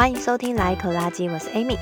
[0.00, 1.76] 欢迎收听来一口垃圾，我是 Amy，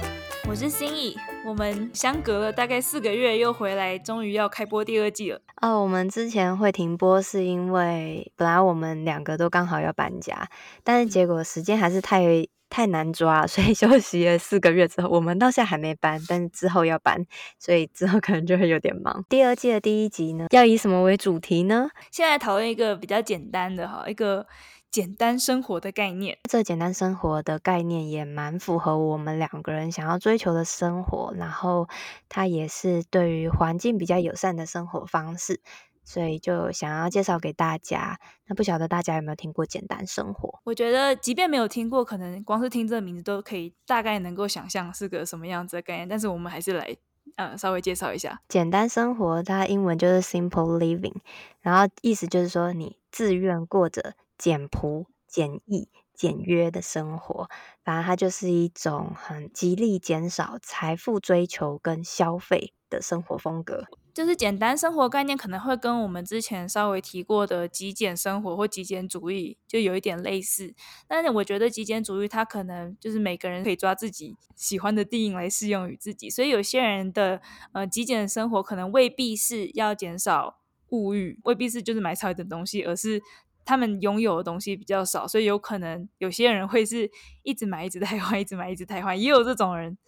[0.49, 1.17] 我是心意。
[1.45, 5.41] 我们相隔了大概四个月又回来，终于要开播第二季了。
[5.63, 10.49] 哦，我们之前会停播是因为本来我们两个都刚好要搬家，
[10.83, 12.25] 但是结果时间还是太
[12.69, 17.25] 太难抓，所以休息了四个月之后，我们到现在还没搬，但是之后要搬，
[17.61, 19.25] 所以之后可能就会有点忙。
[19.29, 21.89] 第二季的第一集呢，要以什么为主题呢？
[22.11, 24.45] 现在讨论一个比较简单的哈，一个。
[24.91, 31.89] 简单生活的概念，这简单生活的概念也蛮符合我们两个人想要追求的生活，然后
[32.29, 35.61] 它也是对于环境比较友善的生活方式，
[36.05, 38.19] 所以就想要介绍给大家。
[38.47, 40.59] 那不晓得大家有没有听过简单生活？
[40.65, 46.09] 我觉得即便没有听过，可能光是听这个名字都可以大概能够想象是个什么样子的概念。
[46.09, 46.97] 但是我们还是来
[47.37, 51.17] 嗯稍微介绍一下简单生活，它英文就是 simple living，
[51.61, 54.15] 然后意思就是说你自愿过着。
[54.39, 57.49] 简朴、简易、简约的生活，
[57.85, 63.85] 反正它就是一种很极力减少财富追求跟消费的生活风格。
[64.15, 70.75] 就是简单生活概念可能会跟我们之前稍微提过的极简生活或极简主义就有一点类似，
[71.07, 80.59] 但是我觉得极简主义它可能就是每个人可以抓自己喜欢的定义来适用于自己，所以有些人的呃极简生活可能未必是要减少
[80.89, 83.23] 物欲，未必是就是买超一点东西，而是。
[83.69, 87.11] 他们拥有的东西比较少，所以有可能有些人会是
[87.43, 89.99] 一直买，一直汰换，一直买，一直汰换，也有这种人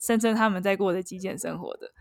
[0.00, 1.92] 声称他们在过的极简生活的。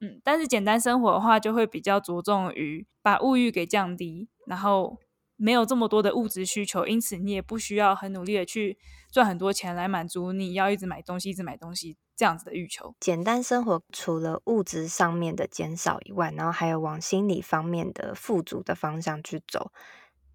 [0.00, 4.98] 嗯，但是简单生活的话，就会比较着重于把物欲给降低，然后
[5.36, 8.76] 没有这么多的物质需求，因此你也不需要很努力的去
[9.12, 12.92] 赚很多钱来满足你要一直买东西、一直买东西这样子的欲求。
[12.98, 19.70] 简单生活除了物质上面的减少以外，然后还有往心理方面的富足的方向去走。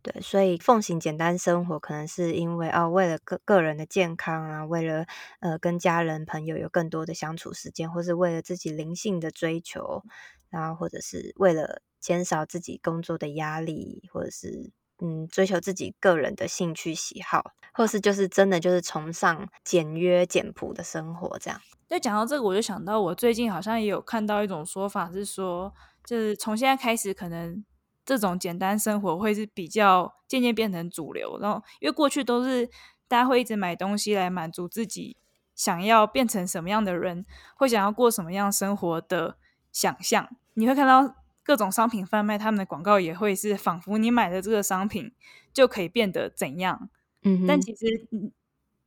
[0.05, 5.07] 对，所以奉行简单生活，可能是因为哦，为了个个人的健康啊，为了
[5.39, 10.03] 呃跟家人朋友有更多的相处时间，或是为了自己灵性的追求，
[10.51, 21.59] 然后或者是为了减少自己工作的压力，或者是嗯追求自己个人的兴趣喜好，或是就是真的就是崇尚简约简朴的生活这样。
[21.89, 25.73] 就，讲到这个，我就想到我最近好像也有看到一种说法，是说
[26.03, 27.65] 就是从现在开始可能。
[28.05, 32.67] 这种简单生活会是比较渐渐变成主流，然后因为过去都是
[33.07, 35.17] 大家会一直买东西来满足自己
[35.55, 39.37] 想要变成什么样的人，会想要过什么样生活的
[39.71, 40.29] 想象。
[40.53, 45.11] 你会看到各种商品贩卖，他们的广告也会是仿佛你买的这个商品
[45.53, 46.89] 就可以变得怎样。
[47.23, 48.31] 嗯，但其实你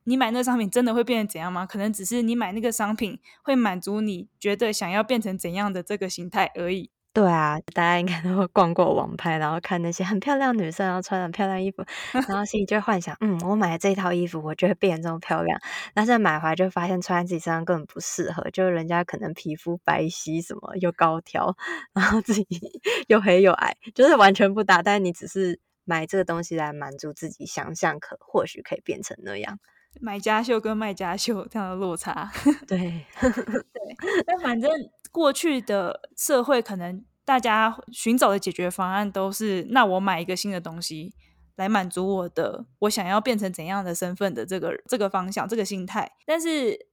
[0.05, 1.67] 你买那个商品真的会变成怎样吗？
[1.67, 6.91] 可能只是你买那个商品会满足你觉得想要变成怎样的这个形态而已。
[7.19, 15.61] 对啊，大家应该都会逛过网拍，然后看那些很漂亮的女生，然后穿很漂亮衣服，然后心里就会幻想，嗯，我买了这套衣服，我就会变这么漂亮。
[15.95, 21.57] 但是买回来就发现穿在自己身上根本不适合，就是人家可能皮肤白皙，什么又高挑，
[21.93, 22.47] 然后自己
[23.09, 24.81] 又黑又矮，就是完全不搭。
[24.81, 29.59] 但是你只是买这个东西来满足自己想象，可或许可以变成那样。
[30.01, 32.31] 买家秀跟卖家秀这样的落差，
[32.69, 34.23] 对对。
[34.25, 34.71] 但反正
[35.11, 37.05] 过去的社会可能。
[37.29, 41.13] 大家寻找的解决方案都是，那我买一个新的东西
[41.57, 46.11] 来满足我的，我想要变成怎样的身份的这个这个方向，这个心态。
[46.25, 46.87] 但是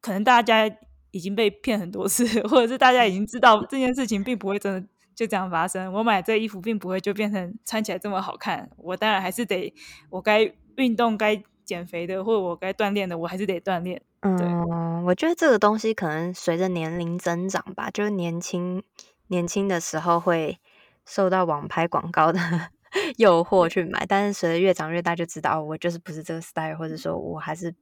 [0.00, 0.70] 可能大家
[1.10, 5.92] 已经被骗很多次，或者是大家已经知道这件事情并不会真的就这样发生。
[5.92, 8.70] 我买这衣服并不会就变成穿起来这么好看。
[8.76, 9.74] 我当然还是得，
[10.10, 14.00] 我该运动、该减肥的，或者我该锻炼的，我还是得锻炼。
[14.20, 18.84] 嗯，我觉得这个东西可能随着年龄增长吧，就是年轻。
[19.28, 20.58] 年轻的时候会
[21.04, 22.40] 受到网拍广告的
[23.18, 27.74] 诱惑去买，但是随着越长越大，就知道哦我就是不是这个 style，或者说我还是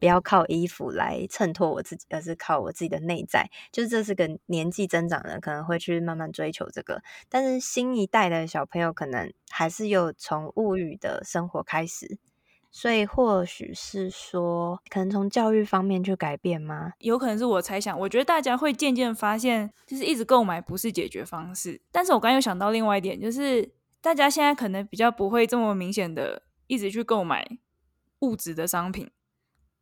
[0.00, 3.48] 不要靠衣服来衬托我自己，而是靠我自己的内在。
[3.70, 12.18] 就是这是个年纪增长的可能会去慢慢追求这个，但是新一代的小朋友可能还是又从物欲的生活开始。
[12.76, 16.92] 所以或许是说，可能从教育方面去改变吗？
[16.98, 17.98] 有可能是我猜想。
[17.98, 21.80] 我觉得大家会渐渐发现，就是一直购买不是解决方式。
[21.90, 23.66] 但是我刚又想到另外一点，就是
[24.02, 27.48] 大家现在可能比较不会这么明显的一直去购买
[28.18, 29.10] 物质的商品，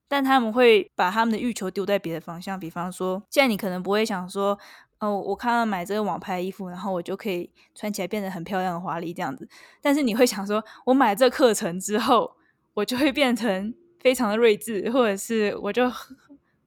[0.06, 2.61] 但他们会把他们的欲求丢在别的方向。
[2.61, 4.56] 比方说，现在你可能不会想说，
[5.00, 9.49] 哦，我看到买这个网拍衣服，然后我就可以穿起来变得很漂亮、华丽这样子。
[9.82, 12.37] 但是你会想说，我买这课程之后。
[12.75, 15.91] 我就会变成非常的睿智，或者是我就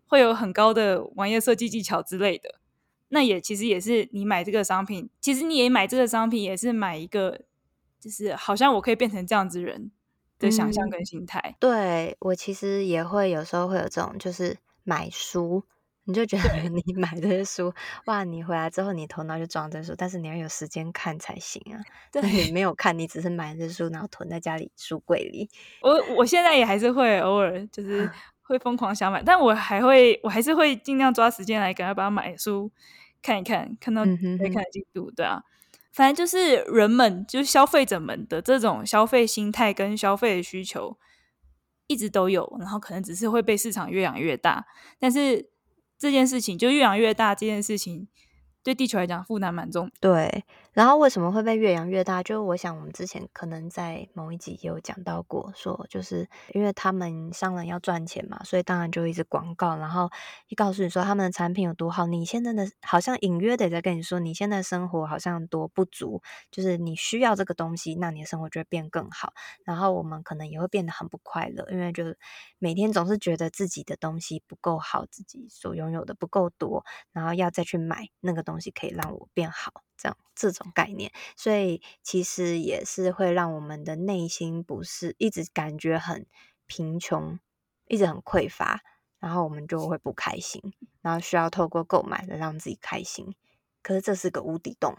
[0.07, 2.55] 会有很高的网页设计技巧之类的。
[3.09, 7.41] 那也其实也是你买这个商品，其实你也买这个商品也是买一个，
[7.99, 9.91] 就是好像我可以变成这样子人
[10.39, 11.39] 的想象跟心态。
[11.39, 15.63] 嗯、对，我其实也会有时候会有这种，就是买书。
[16.07, 17.73] 你就觉得你买这些书，
[18.05, 18.23] 哇！
[18.23, 21.83] 你回来之后，你头脑就装这书，但是你要有时间看才行啊。
[22.13, 25.49] 对，你没有看，你只是买这书，然后囤在家里书柜里。
[25.81, 28.09] 我我现在也还是会偶尔就是
[28.41, 32.71] 会疯狂想买，但我还会我还是会尽量抓时间来赶快把它买书
[33.21, 35.43] 看一看，看到可以看的进度，对啊。
[35.91, 40.97] 反正就是人们，就是消费者们的这种消费心态跟消费的需求
[41.87, 44.65] 一直都有，然后可能只是会被市场越养越大，
[44.99, 45.49] 但是。
[45.97, 48.07] 这件事情就越养越大，这件事情。
[48.63, 50.43] 对地球来讲负担蛮重，对。
[50.77, 52.21] 然后为什么会被越养越大？
[52.21, 60.09] 就我想我们之前可能在某一集也有讲到过，说就是因为他们商人要赚钱嘛，所以当然就一直广告，然后
[60.49, 66.21] 一告诉你说他们的产品有多好，你现在的好像隐约的在跟你说，你现在生活好像多不足，
[66.51, 69.33] 就是你需要这个东西，那你的生活就会变更好。
[69.63, 72.03] 然后我们可能也会变得很不快乐，因为就
[72.59, 76.83] 每天总是觉得自己的东西不够好，自己所拥有的不够多，
[77.13, 78.57] 然后要再去买那个东西。
[78.57, 86.27] 东西可以让我变好，这样这种概念，所以其实也是会让我们的内心不是一直感觉很
[86.67, 87.39] 贫穷，
[87.87, 88.81] 一直很匮乏，
[89.19, 90.61] 然后我们就会不开心，
[91.01, 93.33] 然后需要透过购买来让自己开心。
[93.81, 94.95] 可是这是个无底洞，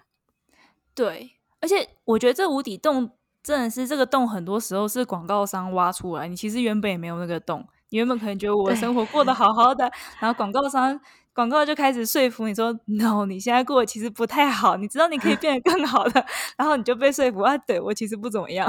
[0.94, 3.12] 对，而且我觉得这无底洞
[3.42, 11.00] 真的是这个洞，很多时候是广告商挖出来，你其实原本也没有那个洞，你原本可能觉得我的生活过得好好的，然后广告商。
[11.38, 16.26] 广告就开始说服你说：“No，你现在过得其实不太好，你知道你可以变得更好的。”
[16.58, 18.69] 然后你就被说服啊，对我其实不怎么样。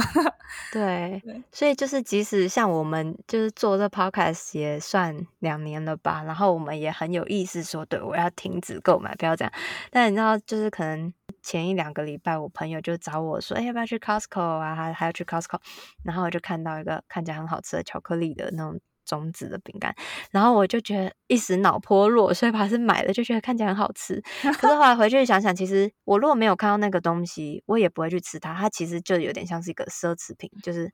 [0.71, 9.51] 对，对，所以就是即使像我们就是做这 podcast 也算两年了吧，然后我们也很有意识说：“对，我要停止购买，不要这样。”
[9.89, 11.11] 但你知道，就是可能
[11.41, 14.75] 前一两个礼拜，我朋友就找我说：“哎，要不要去 Costco 啊？
[14.75, 15.57] 还还要去 Costco？”
[16.05, 18.79] 然后我就看到一个看起来很好吃的巧克力的那种。
[19.09, 19.93] 种子的饼干，
[20.29, 24.21] 然后我就觉得一时脑波弱，所以把它是买了，就觉得看起来很好吃。
[24.61, 28.53] 可是后来回去想想，其实我如果没有看到那个东西，我也不会去吃它。
[28.53, 30.91] 它其实就有点像是一个奢侈品，就是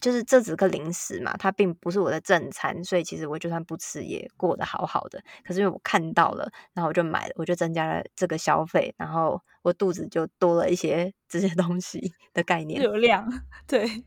[0.00, 5.20] 就是这只是个零食嘛，它并不是我的正餐，所以其实我就算不吃也过得好好的。
[5.44, 13.28] 可是因为我看到了，然后我就买了，我就增加了这个消费，然后我肚子就多了一些 这些东西的概念，流量，
[13.66, 14.04] 对。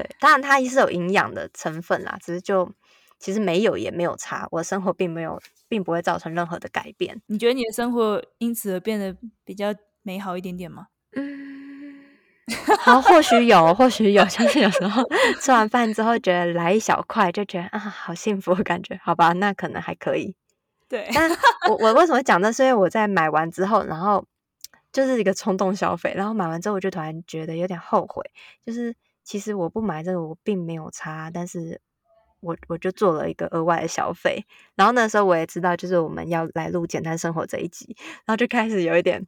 [0.00, 2.72] 对，当然它也是有营养的成分啦，只是就
[3.18, 7.20] 其实没有也没有差，我的生活并没有，并不会造成任何的改变。
[7.26, 10.86] 你觉得你的生活因此而变得比较美好一点点吗？
[11.16, 11.96] 嗯，
[12.78, 15.02] 好，或许有，或许有，就是有时候
[15.40, 20.36] 吃完饭之后觉得来一小块，就觉得啊，好幸福的感觉，好吧，那可能还可以。
[20.88, 21.28] 对，但
[21.68, 22.52] 我我为什么讲呢？
[22.52, 24.24] 是因为我在买完之后，然后
[24.92, 28.30] 就是一个冲动消费，然后买完之后我就突然觉得有点后悔，
[28.64, 28.94] 就是。
[29.28, 31.82] 其实我不买这个，我并没有差，但是
[32.40, 34.46] 我我就做了一个额外的消费。
[34.74, 37.94] 然后那时候我也知道，就是我们要来录简单生活这一集，
[38.24, 39.26] 然后就开始有一点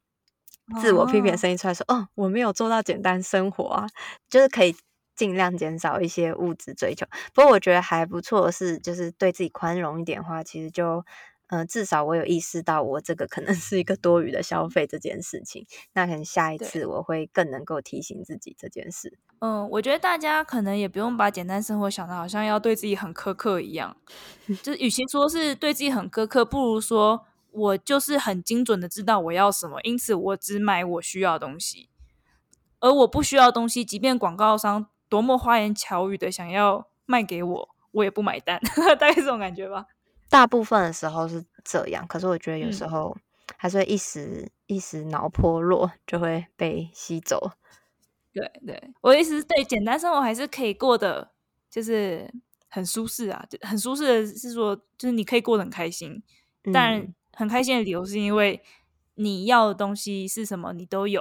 [0.80, 3.86] 自我批评的声音出来说：“哦，哦，我没有做到简单生活啊，
[4.30, 4.74] 就是可以
[5.14, 11.04] 尽量减少一些物质追求。”不过我觉得还不错是，就是对自己宽容一点的话，其实就。
[11.50, 15.66] 嗯、呃，至少我有意识到我这个可能是一个多余的消费这件事情。
[15.92, 19.18] 那可能下一次我会更能够提醒自己这件事。
[19.40, 23.96] 嗯，我觉得大家可能也不用把简单生活想的好像要对自己很苛刻一样。
[24.62, 31.88] 就是与其说是对自己很苛刻，不如说我就是很精准的知道我要什么，因此我只买我需要的东西。
[32.78, 38.60] 而我不需要的东西，即便广告商多么花言巧语的想要卖给我，我也不买单。
[38.98, 39.86] 大概这种感觉吧。
[40.30, 43.14] 大部分的时候是这样，可是我觉得有时候
[43.58, 47.50] 还是会一时、嗯、一时脑波落，就会被吸走。
[48.32, 51.32] 对对，我的意思是对简单生活还是可以过得，
[51.68, 52.32] 就是
[52.68, 56.22] 很舒适啊，就很舒适的是说，就是你可以过得很开心。
[56.62, 58.62] 嗯、但很开心的理由是因为
[59.16, 61.20] 你要的东西是什么，你都有，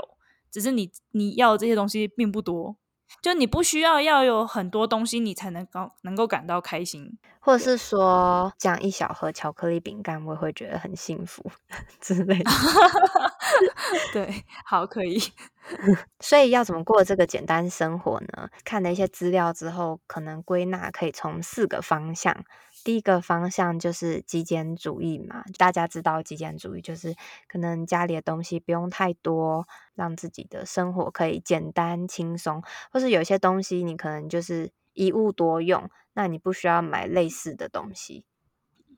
[0.51, 2.75] 只是你你要的这些东西并不多。
[3.21, 11.43] 就你不需要要有很多东西，你才能够能够感到开心，或者是说，这样一小盒巧克力饼干，我也会觉得很幸福
[11.99, 12.51] 之类的。
[14.13, 15.21] 对，好，可以。
[16.19, 18.49] 所以要怎么过这个简单生活呢？
[18.63, 22.35] 看了一些资料之后，可能归纳可以从四个方向。
[22.83, 27.15] 第一个方向就是极简主义嘛，大家知道极简主义就是
[27.47, 38.25] 可能家里的东西不用太多，让自己的生活可以简单轻松，或是有些东西你可能就是一物多用，那你不需要买类似的东西。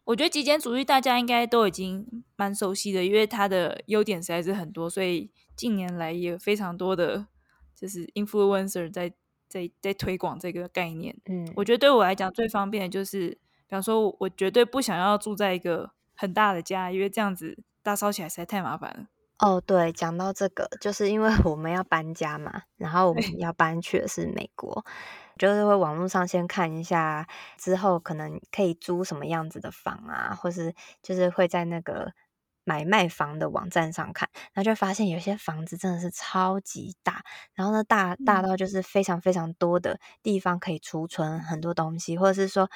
[0.04, 7.28] 我觉得极简主义大家应该都已经蛮熟悉的，因为它的优点实在是很多，所以近年来也有非常多的
[7.76, 9.14] 就是 influencer 在
[9.48, 11.16] 在在推广这个概念。
[11.26, 13.38] 嗯，我觉得对我来讲最方便的就是，
[13.72, 19.06] 比方说，我绝对不想要住在一个很大的家，因为这样子打扫起来实在太麻烦了。
[19.40, 24.84] 哦，对，讲到这个，就是因为 我们要搬家嘛，然后我们要搬去的是美国，
[25.38, 27.26] 就是会网络上先看一下，
[27.58, 32.12] 之后可能可以租什么样子的房啊，或是就是会在那个
[32.66, 37.24] 买卖房的网站上看，然后就发现有些房子真的是超级大，
[37.56, 42.70] 然后呢大大到就是非常非常多的地方可以储存很多东西，或者是说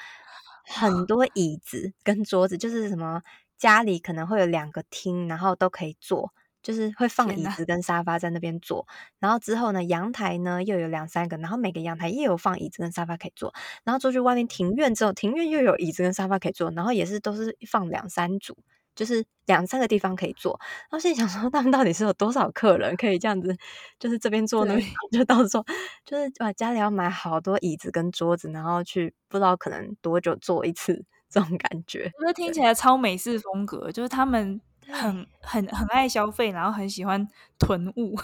[0.66, 3.22] 很多椅子跟桌子，就是什么
[3.56, 6.32] 家里可能会有两个厅，然后都可以坐。
[6.62, 8.84] 就是会放椅子跟沙发在那边坐，
[9.20, 13.54] 然后之后呢，阳台呢又有两三个，然后每个阳台也有放椅子跟沙发可以坐，
[13.84, 18.58] 然后出去外面庭院之后，庭院又有椅子跟沙发可以坐，然后也是都是放两三组，
[18.96, 20.58] 就是两三个地方可以坐。
[20.60, 23.56] 然后心里想说，他们到底是有多少客人可以这样子，
[24.00, 25.64] 就是这边坐那边就到时候
[26.04, 32.10] 就是哇家里要买好多椅子跟桌子，然后去不知道可能多久坐一次这种感觉。
[32.18, 34.60] 我觉得听起来超美式风格，就是他们。
[34.88, 37.26] 很很很爱消费，然后很喜欢
[37.58, 38.14] 囤物，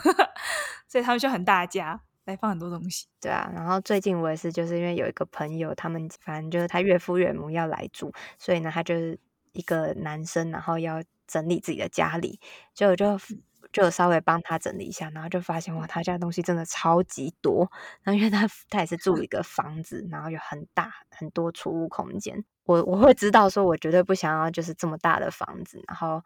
[0.86, 3.08] 所以他们就很大家来放很多东西。
[3.20, 9.18] 对啊，然后最近我也是，就是因为有一个朋友，他们反正就是他岳父岳母要来住，所以呢，他就是
[9.52, 12.40] 一个男生，然后要整理自己的家里，
[12.74, 13.18] 就就
[13.72, 17.70] 就稍微帮他整理一下，然后就发现哇，他家的东西真的超级多。
[18.02, 26.22] 然后因为他他也是住一 个房子，然后有很大很多储物空间，我我会知道说，我绝对不想要就是这么大的房子，然后。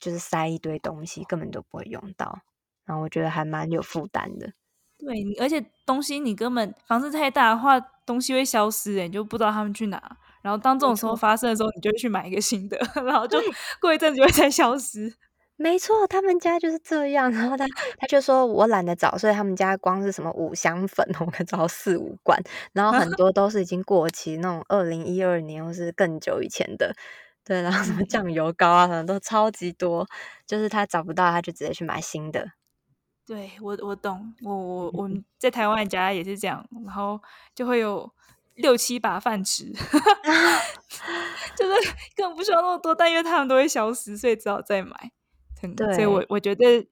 [0.00, 2.40] 就是塞一堆东西，根本都不会用到，
[2.84, 4.52] 然后我觉得还蛮有负担的。
[4.98, 10.18] 对，而且东西你根本房子太大的话，东西会消失，你就不知道他们去哪。
[10.44, 13.40] 然后当这种时候发生的时候，你就会去买一个新的， 然后就
[13.80, 15.14] 过一阵子就会再消失。
[15.56, 17.30] 没错，他们家就是这样。
[17.32, 17.64] 然后他
[17.96, 22.38] 他就说我懒得找，所以他们家光是什么五香粉，我可找四五罐，
[22.72, 26.92] 然后很多都是已经过期那种二零一二年或是更久以前的。
[27.44, 30.06] 对，然后什么酱油膏啊，什么都超级多，
[30.46, 32.52] 就是他找不到，他就直接去买新的。
[33.26, 37.20] 对，我我懂，我我我们在台湾家也是这样，然后
[37.54, 38.10] 就会有
[38.54, 39.72] 六七把饭匙，
[41.56, 45.10] 就是根本不需要那么多，但因为他们都会消失，所以只好再买。
[45.76, 46.86] 对，所以我我觉得，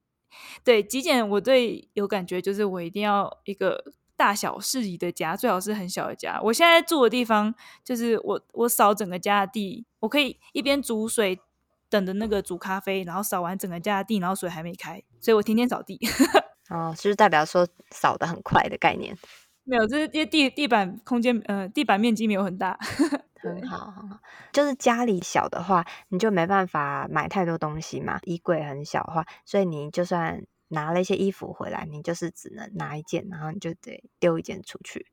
[0.65, 3.93] 对极简，我最有感觉就是我一定要一个。
[4.15, 6.39] 大小适宜的家，最好是很小的家。
[6.45, 7.53] 我现在住的地方，
[7.83, 11.41] 就是我我扫整个家的地，我可以一边煮水，
[11.89, 15.99] 等着那个煮咖啡，然后扫完整个家的地，然后水还没开，所以我天天扫地。
[16.71, 19.17] 哦，就是代表说扫的很快的概念？
[19.65, 22.79] 没有，就是因为地地板空间，呃，地板面积没有很大。
[23.41, 24.19] 很好很好，
[24.53, 28.21] 就是家里小的话，你就没办法买太多东西嘛。
[28.23, 30.45] 衣柜很小的话，所以你就算。
[30.75, 35.07] 拿了一些衣服回来，你就是只能拿一件，然后你就得丢一件出去。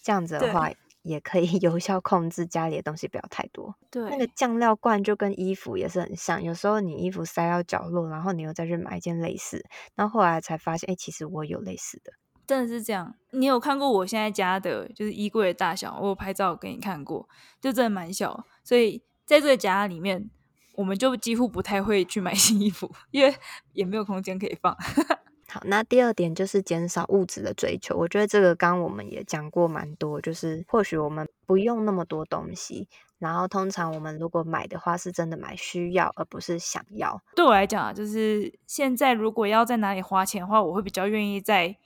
[0.00, 0.70] 这样子的话，
[1.02, 3.74] 也可以 有效控制家里的东西不要太多。
[3.90, 9.66] 对，那个酱料罐就跟衣服也是很像，有时候你衣服塞到角落，然后你又再去买一件类似，
[9.96, 12.12] 然后后来才发现，哎、欸，其实我有类似的。
[12.50, 13.14] 真的是这样。
[13.30, 17.28] 你有看过我现在家的，就是衣柜的大小，我有拍照给你看过，
[17.60, 18.44] 就真的蛮小。
[18.64, 20.28] 所以在这个家里面。
[20.76, 23.34] 我们就几乎不太会去买新衣服，因为
[23.74, 24.74] 也没有空间可以放。
[25.50, 27.94] 好，那第二点就是减少物质的追求。
[27.98, 32.88] 我觉得这个刚刚我们也讲过蛮多，就是或许我们不用那么多东西，
[33.18, 37.20] 然后通常我们如果买的话，是真的买需要，而不是想要。
[37.36, 41.76] 对我来讲啊，就是现在如果要在哪里花钱的话，我会比较愿意在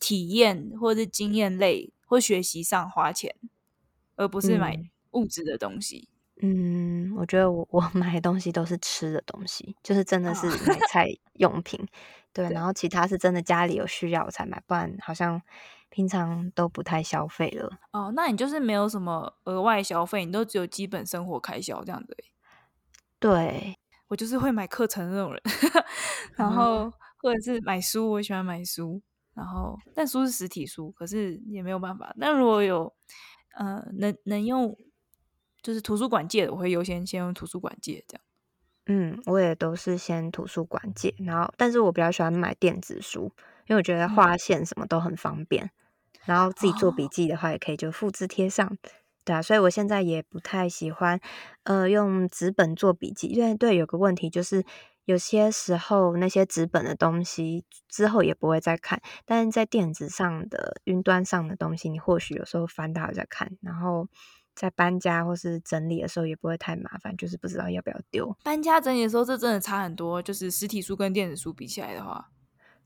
[0.00, 3.36] 体验或者是经验类或学习上花钱，
[4.16, 4.76] 而不是买
[5.12, 6.08] 物质的东西。
[6.08, 11.78] 嗯嗯，我觉得我 我买的东西都是吃的东西，就是真的是买菜用品，
[12.32, 15.42] 对，然后其他是真的家里有需要我才买，不然好像
[15.90, 17.78] 平常都不太消费了。
[17.92, 22.16] 哦，那你就是没有什么额外消费，你都只有基本生活开销这样子。
[23.18, 23.76] 对，
[24.08, 25.42] 我就是会买课程的那种人，
[26.36, 29.02] 然后或者是买书，我喜欢买书，
[29.40, 32.12] 然后但书是实体书，可是也没有办法。
[32.16, 32.92] 那如果有
[33.56, 34.76] 呃能能用。
[35.62, 38.22] 就是图书馆借的，我会优先先用图书馆借这样。
[38.86, 43.30] 嗯，我也都是先图书馆借，然后但是我比较喜欢买电子书，
[43.66, 45.66] 因为我觉得划线什么都很方便。
[45.66, 45.70] 嗯、
[46.24, 48.66] 然后自己做笔记的话，也可以就复制贴上。
[48.66, 48.76] 哦、
[49.22, 51.20] 对啊，所以我现在也不太喜欢
[51.64, 54.64] 呃用纸本做笔记，因为对有个问题就是
[55.04, 64.08] 有些时候那些纸本的东西之后也不会再看，但是在电子上的云端上的东西，你或许有时候翻到再看，然后。
[64.52, 68.36] 在搬家或是整理的时候也不会太麻烦，就是不知道要不要丢。
[68.42, 72.28] 搬家整理的时候，这真的差很多，就是实体书跟电子书比起来的话。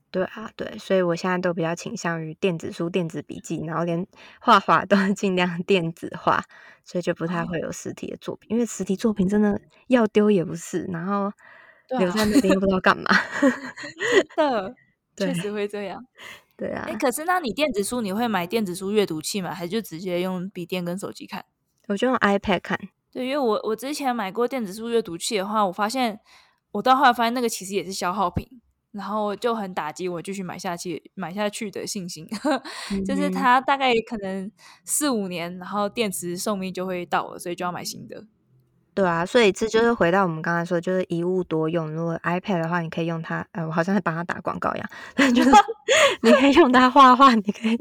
[0.09, 4.07] 对啊，对，所以我现在都比较倾向于电子书、电子笔记，然后连
[4.39, 6.41] 画画都 尽量电子化，
[6.85, 11.29] 所以就不太会有实体的作品，哦、因为实体作品真的要丢也不是，然后
[11.99, 13.05] 留在那边不知道干嘛。
[15.15, 16.05] 真的，确实会这样。
[16.57, 19.53] 对啊，哎，可是那你电子书你会买电子书阅读器吗？
[19.53, 21.45] 还是就直接用笔电跟手机看？
[21.87, 22.79] 我就用 iPad 看。
[23.11, 26.19] 对，因为我我之前买过电子书阅读器的话，我发现
[26.71, 28.61] 我到后来发现那个其实也是消耗品。
[28.91, 32.25] 然后就很打击我继续买下去买下去的信心，
[32.93, 34.49] 嗯、就是它大概可能
[34.85, 38.23] 四五年，然后电池寿命就会到了，所以就要买新的。
[38.95, 41.91] 对啊，所以这就是回到我们刚才说，就是一物多用。
[41.91, 45.51] 如果 iPad 的话，你可以用它，呃，我好像在帮它打广告一样，就是
[46.23, 47.77] 你可以用它画画，你可以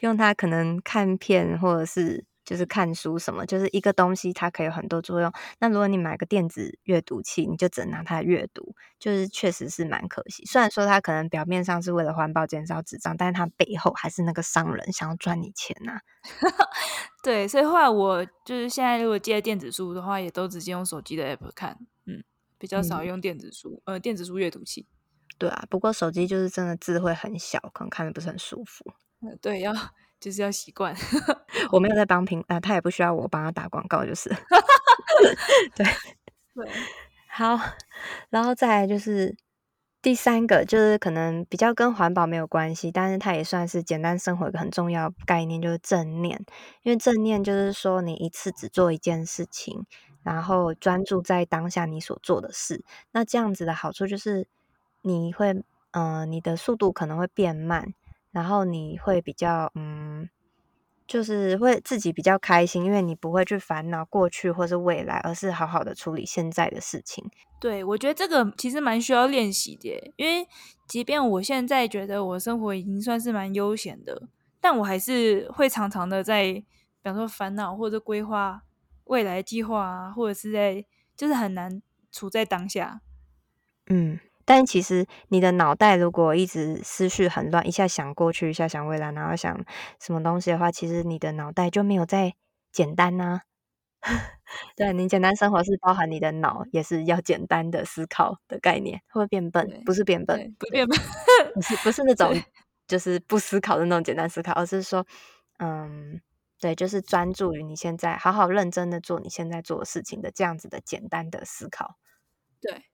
[0.00, 2.24] 用它可能看片或者是。
[2.44, 5.32] 就是看书什么，就是一个东西，它可以有很多作用。
[5.58, 10.44] 那如果你买个电子阅读器，你就只能拿它阅读，就是确实是蛮可惜。
[10.44, 16.00] 虽然说它可能表面上是为了环保减少纸张，但是它背后还是那个商人想要赚你钱呐、啊。
[17.24, 22.22] 对，所以后来我就是现在如果借电子书的话，也都直接用手机的 app 看，嗯，
[22.58, 24.86] 比较少用电子书，嗯、呃，电子书阅读器。
[25.38, 28.84] 对啊，不过手机就是真的字会很小，可能看的不是很舒服。
[29.20, 29.72] 嗯，对，要。
[30.24, 30.96] 就是要习惯，
[31.70, 34.30] 我没有在帮平啊，他也不需要我帮他打广告，就是，
[35.76, 35.84] 对
[36.54, 36.66] 对，
[37.28, 37.60] 好，
[38.30, 39.36] 然后再来就是
[40.00, 46.42] 第三个，就是可能比较跟环保没有关系，但是它也算是简单生活一个很重要概念，就是正念。
[46.84, 49.84] 因为正念就是说你一次只做一件事情，
[50.22, 52.82] 然后专注在当下你所做的事。
[53.12, 54.48] 那这样子的好处就是
[55.02, 55.52] 你会，
[55.90, 57.92] 嗯、呃，你的速度可能会变慢。
[58.34, 60.28] 然后你会比较，嗯，
[61.06, 67.30] 就是会自己比较开心，因为你不会去烦恼过去或是未来，而是好好的处理现在的事情。
[67.60, 70.48] 对，我觉得这个其实蛮需要练习的，因为
[70.88, 74.28] 即便我现在觉得我生活已经算是蛮悠闲的，
[74.60, 76.64] 但我还是会常常的在，比
[77.04, 78.62] 方说烦恼或者规划
[79.04, 80.84] 未来计划啊，或者是在
[81.16, 81.80] 就是很难
[82.10, 83.00] 处在当下。
[83.86, 84.18] 嗯。
[84.44, 89.64] 但其实你的脑袋如果一直思绪很乱，一下想过去，一下想未来，然后想
[90.00, 92.34] 什么东西的话，其实你的脑袋就没有在
[92.72, 93.42] 简单呐、啊。
[94.76, 99.82] 对，你简单生活是包含你的脑也是要简单的思考的概念，会不会变笨？
[99.84, 100.98] 不是变笨，不变笨，
[101.54, 102.34] 不是不是那种
[102.86, 105.06] 就是不思考的那种简单思考，而是说，
[105.58, 106.20] 嗯，
[106.60, 111.96] 对，就是专注于你现在好好认真的做你现在做的事情的这样子的简单的思考。
[112.60, 112.84] 对，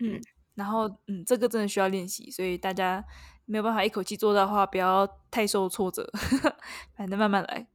[0.00, 0.20] 嗯。
[0.58, 3.04] 然后，嗯，这个真的需要练习，所以大家
[3.44, 6.10] 没有办法一口气做到的话，不要太受挫折，
[6.96, 7.68] 反正慢慢来。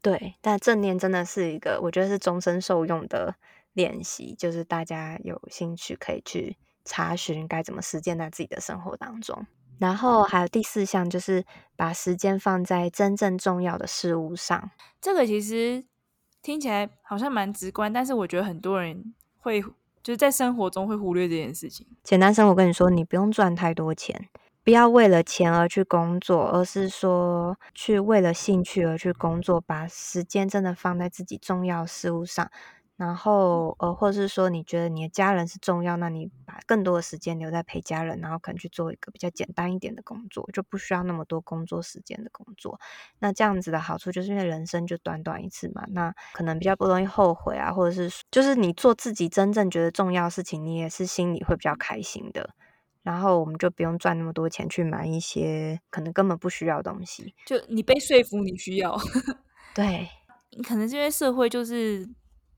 [0.00, 3.34] 对，但正念真的是一个，我觉得是终身受用的
[3.72, 9.44] 练习，就是大家有兴趣可以去查询该怎么实践在自己的生活当中。
[9.80, 14.70] 然后还有第四项，就是把时间放在真正重要的事物上。
[15.00, 15.84] 这个其实
[16.40, 19.64] 听起来好像蛮直观，但是我觉得很多人会。
[20.02, 21.86] 就是在生活中会忽略这件事情。
[22.02, 24.28] 简单生活，跟你说，你不用赚太多钱，
[24.64, 32.50] 不要为了钱而去工作，而是说去为了兴趣而去工作，把时间真的放在自己重要事物上。
[33.00, 42.78] 然后，呃，或者是说，你觉得你的家人是重要，那你把更多的时间留在陪家人，然后可能去做一个比较简单一点的工作，就不需要那么多工作时间的工作。
[43.18, 52.50] 那这样子的好处就是因为人生就短短一次嘛，那可能比较不容易后悔啊，或者是就是你做自己真正觉得重要的事情，你也是心里会比较开心的。
[53.02, 57.34] 然后我们就不用赚那么多钱去买一些可能根本不需要的东西。
[57.46, 58.94] 就你被说服你需要，
[59.74, 60.06] 对，
[60.68, 62.06] 可能因为社会就是。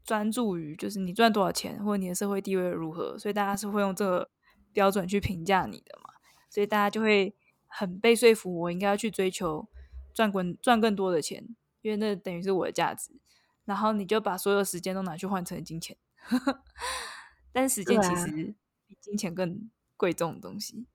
[0.04, 4.30] 专注于就是你赚多少钱，或者你的社会地位如何，所以大家是会用这个
[4.72, 6.10] 标准去评价你的嘛，
[6.50, 7.34] 所以大家就会
[7.66, 9.68] 很被说服，我应该要去追求
[10.12, 11.46] 赚滚赚更多的钱，
[11.82, 13.12] 因为那等于是我的价值。
[13.64, 15.96] 然后你就把所有时间都拿去换成金钱，
[17.52, 18.54] 但是时间其实
[18.86, 20.86] 比金钱更贵重的东西。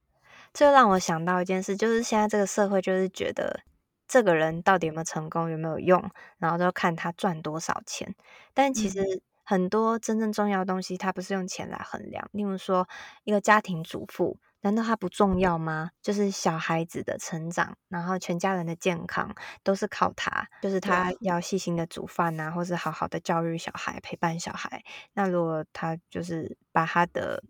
[0.52, 3.60] 这让我想到一件事，就是现在这个社会就是觉得。
[4.08, 8.14] 这个人到底有没有成功，有没有用，然后就看他赚多少钱。
[8.54, 9.02] 但其实
[9.44, 12.28] 很多真正重要的东西，它不是用钱来衡量。
[12.32, 12.88] 例如说，
[13.24, 15.90] 一个家庭主妇，难道他不重要吗？
[16.02, 20.48] 就是小孩子的成长，然后全家人的健康，都是靠他。
[20.62, 24.82] 就是他要细心的煮饭啊，或是好好的教育小孩，陪伴小孩。
[25.14, 27.42] 那如果他就是把他的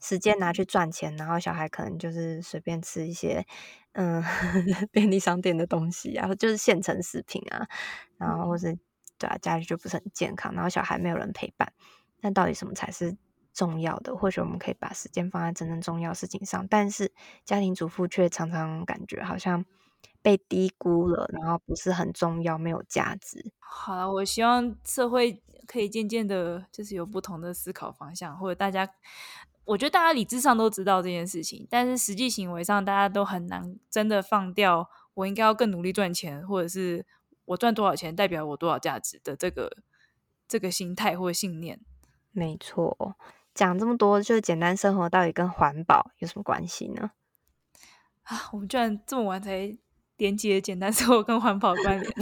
[0.00, 3.44] 时间拿去赚钱，然后小孩可能就是随便吃一些。
[3.92, 4.22] 嗯，
[4.90, 7.66] 便利商店的东西啊，就是现成食品啊，
[8.18, 8.78] 然后或是
[9.18, 11.72] 对啊，家里就不是很健康，然后小孩没有人陪伴，
[12.20, 13.16] 那到底什么才是
[13.52, 17.12] 重要的，或许我们可以把时间放在真正重要事情上，但是
[17.44, 19.64] 家庭主妇却常常感觉好像
[20.22, 23.52] 被低估了，然后不是很重要，没有价值。
[23.58, 28.88] 好了，我希望社会可以渐渐的，就是有不同的思考方向，或者大家，
[29.64, 37.06] 我觉得大家理智上都知道这件事情，但是实际行为上大家都很难真的放掉，我应该要更努力赚钱，或者是
[37.44, 39.76] 我赚多少钱代表我多少价值的这个
[40.48, 41.80] 这个心态或信念。
[42.32, 43.16] 没错。
[43.54, 47.10] 讲这么多，就是简单生活到底跟环保有什么关系呢？
[48.22, 49.76] 啊，我们居然这么晚才。
[50.22, 52.12] 连接简单 生活跟环保关联。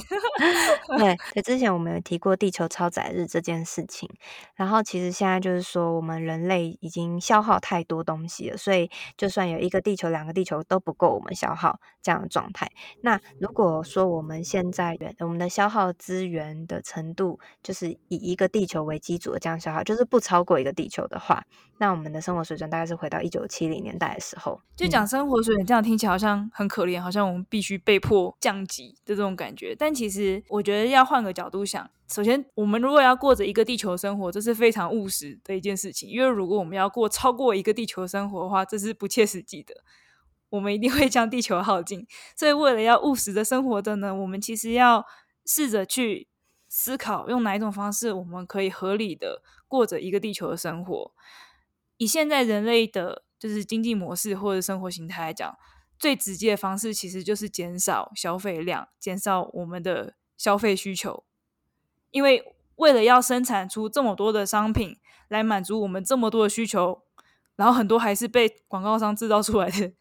[0.99, 4.09] 对，在之前我们有提过地球超载日这件事情，
[4.55, 12.71] 然后其实现在就是说，我们人类已经消耗太多东西了，所以就算有一个地球、两个地球都不够我们消耗这样的状态。
[13.03, 21.45] 那如果说我们现在我们的消耗资源的程度，就是以一个地球为基础的这样消耗，就是不超过一个地球的话，
[21.77, 24.61] 那我们的生活水准大概是回到一九七零年代的时候。
[24.75, 39.75] 就讲生活水准，这样听起来好像很可怜，好像我们必须被迫降级的这种感觉，但其实我觉得要换个角度想，首先我们如果要过着一个地球生活，这是非常务实的一件事情，因为如果我们要过超过一个地球生活的话，这是不切实际的，
[40.51, 42.07] 我们一定会将地球耗尽。
[42.37, 45.05] 所以为了要务实的生活的呢，我们其实要
[45.45, 46.29] 试着去
[46.69, 51.13] 思考，用哪一种方式我们可以合理的过着一个地球的生活。
[51.97, 55.57] 以现在人类的就是经济模式或者生活形态来讲。
[56.01, 61.25] 最直接的方式其实就是减少消费量，减少我们的消费需求。
[62.11, 67.03] 因为为了要生产出这么多的商品来满足我们这么多的需求，
[67.55, 69.93] 然后很多还是被广告商制造出来的，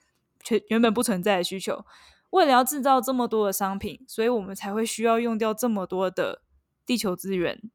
[0.42, 1.86] 却原本不存在的需求。
[2.30, 6.44] 为了要制造这么多的商品，所以我们才会需要用掉这么多的
[6.86, 7.70] 地球资源，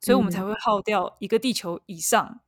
[0.00, 2.40] 所以我们才会耗掉一个地球以上。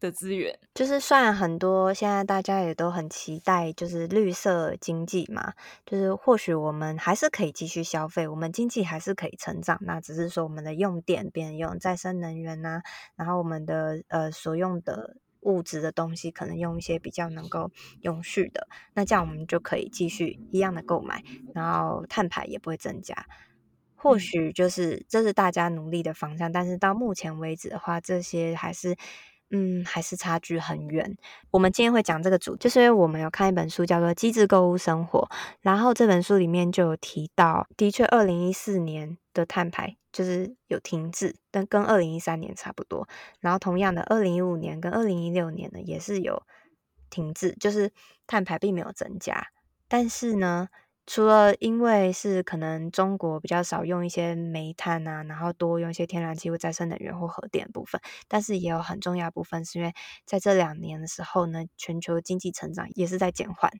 [0.00, 5.52] 的资源，就是虽然很多现在大家也都很期待，就是绿色经济嘛，
[5.84, 12.82] 就是或许我们还是可以继续消费，我们经济还是可以成长，那只是说我们的用电变用再生能源呐、啊，
[13.14, 21.22] 然后我们的呃所用的物质的东西可能用一些比较能够永续的，那这样我们就可以继续一样的购买，
[21.54, 23.26] 然后碳排也不会增加，
[23.94, 28.96] 或许就是这是大家努力的方向，但是到目前为止的话，这些还是。
[29.50, 31.16] 嗯，还是差距很远。
[31.50, 35.20] 我们今天会讲这个主题，就是因为我们有看一本书，叫做《机智购物生活》，
[35.60, 43.08] 然后这本书里面就有提到，的确，二零一四年的碳排就是有停滞，但跟二零一三年差不多。
[43.40, 46.42] 然后同样的，二零一五年跟二零一六年呢，也是有
[47.10, 47.92] 停滞，就是
[48.26, 49.48] 碳排并没有增加，
[49.88, 50.68] 但是呢。
[51.12, 59.92] 除了因为是可能中国比较少用一些煤炭啊，然后多用一些天然气或再生能源或核电部分，但是也有很重要部分是因为
[60.24, 63.72] 在这两年的时候呢，全球经济成长也是在减缓，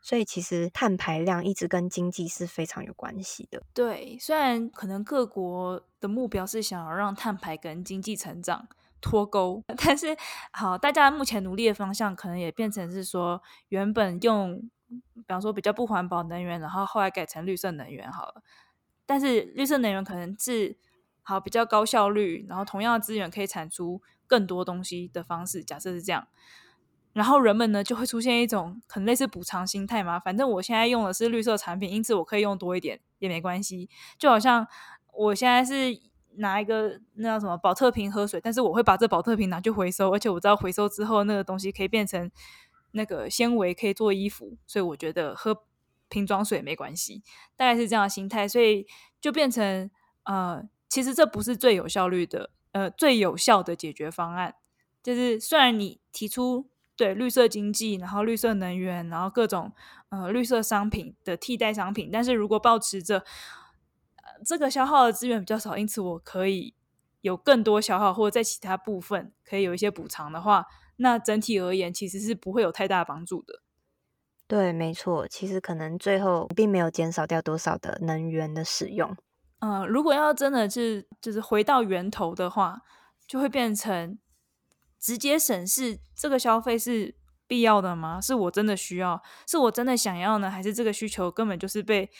[0.00, 3.62] 所以其实碳排量一直跟经济是非常有关系的。
[3.72, 8.66] 对，虽然可能各国的目标是想要让碳排跟经济成长
[9.02, 10.16] 脱钩， 但是
[10.52, 14.70] 好，大家目前努力的方向可能也变成是说原本用。
[15.14, 18.42] 比方说比较不环保能源，然后后来改成绿色能源好了。
[19.06, 20.76] 但是绿色能源可能是
[21.22, 25.64] 好比较高效率，然后同样的资源可以产出更多东西的方式。
[25.64, 26.28] 假设是这样，
[27.14, 30.20] 然后人们呢就会出现一种可能类似补偿心态嘛。
[30.20, 33.88] 反正我现在用的是绿色产品，因此我可以用多一点也没关系。
[34.18, 34.66] 就好像
[35.14, 35.98] 我现在是
[36.36, 42.30] 拿一个那叫什么保特瓶喝水，但是我会把这保特瓶拿去回收，而且我知道回收之后那个东西可以变成。
[42.94, 45.64] 那个纤维可以做衣服，所以我觉得喝
[46.10, 47.22] 瓶装水没关系，
[47.56, 48.86] 大概是这样的心态，所以
[49.18, 49.90] 就变成
[50.24, 54.56] 呃，其实这不是最有效率的，呃，最有效的解决方案。
[55.02, 59.72] 就是虽然你提出对绿色经济，然后绿色能源，然后各种
[60.10, 63.24] 呃绿色商品的替代商品，但是如果抱持着、
[64.44, 66.74] 这个消耗的资源比较少，因此我可以
[67.20, 70.66] 有更多消耗，或者在其他部分可以有一些补偿的话。
[70.96, 73.62] 那整体而言，其实是不会有太大帮助的。
[74.46, 79.16] 对，没错，其实可能最后并没有减少掉多少的能源的使用。
[79.60, 82.82] 嗯、呃，如果要真的是就是回到源头的话，
[83.26, 84.18] 就会变成
[85.00, 88.20] 直接审视这个消费是必要的吗？
[88.20, 89.22] 是我真的需要？
[89.48, 90.50] 是我真的想要呢？
[90.50, 92.10] 还是这个需求根本就是被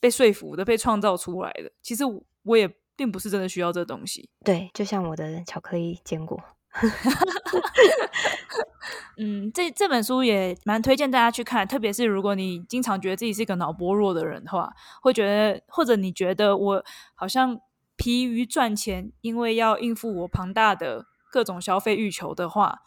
[0.00, 1.70] 被说服的、被创造出来的？
[1.82, 2.04] 其实
[2.42, 4.28] 我也并不是真的需要这东西。
[4.44, 6.40] 对，就像我的巧克力坚果。
[9.18, 16.84] 嗯，这这本书也蛮推荐大家去看，特别是如果你经常觉得自己是一个脑波弱的人的话，会觉得或者你觉得我
[17.14, 17.58] 好像
[17.96, 22.78] 疲于赚钱，因为要应付我庞大的各种消费欲求的话，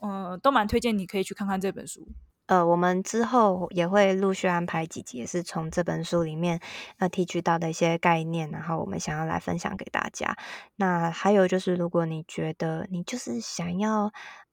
[0.00, 2.08] 嗯、呃，都蛮推荐你可以去看看这本书。
[2.52, 6.60] 呃，我们之后也会陆续安排几集，也是从这本书里面
[6.98, 10.36] 呃提取到的一些概念，然后我们想要来分享给大家。
[10.76, 14.12] 那还有就是，如果你觉得你就是想要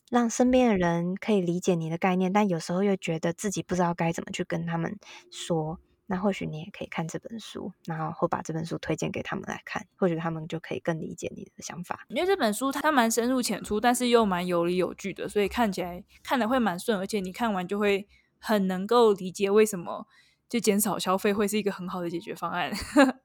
[0.10, 4.98] 让身边的人可以理解你的概念，但有时候又觉得自己不知道该怎么去跟他们
[5.30, 5.78] 说。
[6.12, 12.04] 那或许你也可以看这本书，然后或把这本书推荐给他们来看，或许他们就可以更理解你的想法。
[12.08, 18.08] 因为这本书它蛮深入浅出，但是又蛮有理有据的，所以看起来看的会蛮顺，而且你看完就会
[18.40, 20.08] 很能够理解为什么
[20.50, 22.72] 就减少消费会是一个很好的解决方案。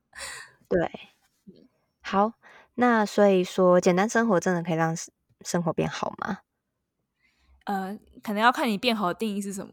[0.68, 0.90] 对，
[2.02, 2.34] 好，
[2.74, 4.94] 那所以说简单生活真的可以让
[5.40, 6.40] 生活变好吗？
[7.64, 9.72] 呃，可能要看你变好的定义是什么。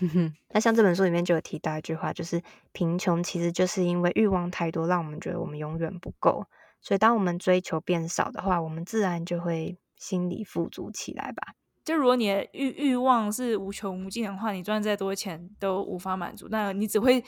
[0.00, 6.46] 哼哼，那像这本书里面就有提到一句话，就是贫穷其实就是因为欲望太多，让我们觉得我们永远不够。
[6.80, 11.54] 所以当我们追求变少的话，我们自然就会心里富足起来吧。
[11.84, 17.24] 就如果你的欲欲望是无穷无尽的话，你赚再多钱都无法满足，那你只会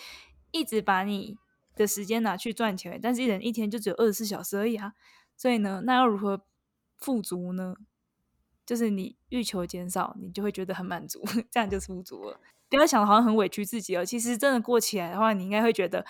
[0.52, 1.36] 一直把你
[1.76, 2.98] 的时间拿去赚钱。
[3.02, 4.92] 但是一人一天就只有二十四小时而已啊，
[5.36, 6.44] 所以呢，那要如何
[6.96, 7.74] 富足呢？
[8.64, 12.40] 就是你欲求减少，你就会觉得很满足， 这样就是富足了。
[12.76, 16.04] 不要想的好像很委屈自己哦，其实真的过起来的话，你应该会觉得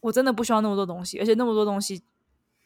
[0.00, 2.02] 我真的不需要那么多东西，而且那么多东西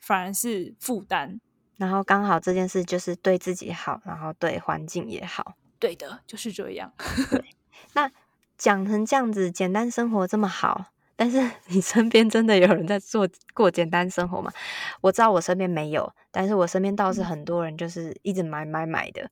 [0.01, 1.40] 反而是负担。
[1.77, 5.55] 然后刚好这件事就是对自己好，然后对环境也好。
[5.79, 6.92] 对的，就是这样。
[7.94, 8.11] 那
[8.59, 14.53] 讲成这样子，简单生活这么好，但是 你身边真的有人在做过简单生活吗？
[15.01, 19.31] 我知道我身边没有，但是我身边倒是很多人，就是一直买买买的，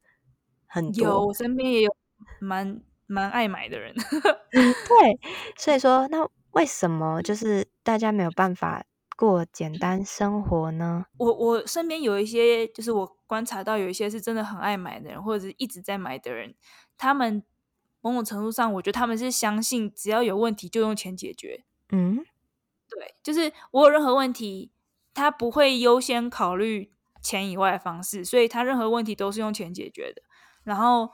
[0.66, 1.04] 很多。
[1.04, 1.96] 有，我身边也有
[2.40, 2.80] 蛮。
[3.10, 3.94] 蛮爱买的人，
[4.52, 5.18] 对，
[5.56, 8.84] 所以说，那为什么就是大家没有办法
[9.16, 11.06] 过简单生活呢？
[11.16, 16.54] 我我身边有一些，就是我观察到有一些是真的很爱买的人，或者是一直在买的人，
[16.98, 17.42] 他们
[18.02, 21.64] 某种程度上，我觉得他们是相信只要有问题就用钱解决。
[21.90, 22.18] 嗯，
[22.90, 24.70] 对，就是我有任何问题，
[25.14, 26.92] 他不会优先考虑
[27.22, 30.20] 钱以外的方式，所以他任何问题都是用钱解决的，
[30.64, 31.08] 然后。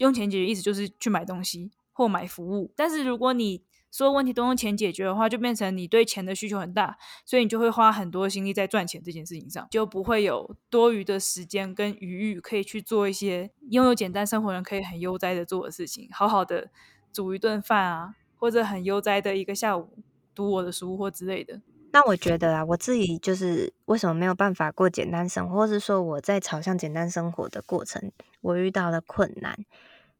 [0.00, 16.70] 用钱解决意思就是去买东西或买服务，但是如果你所有问题都用钱解决的话，就变成你对钱的需求很大，所以你就会花很多心力在赚钱这件事情上，就不会有多余的时间跟余裕可以去做一些拥有简单生活人可以很悠哉的做的事情，好好的
[17.12, 19.98] 煮一顿饭啊，或者很悠哉的一个下午
[20.34, 21.60] 读我的书或之类的。
[21.92, 29.58] 那我觉得啊，我自己就是为什么没有办法过简单生活，或是说我在朝向简单生活的过程，我遇到了困难。